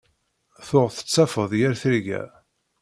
Tuɣ 0.67 0.87
tettafeḍ 0.95 1.51
yir 1.59 1.73
tirga. 1.81 2.21